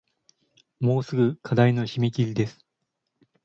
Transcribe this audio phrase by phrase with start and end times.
[0.79, 2.65] もうすぐ課題の締切です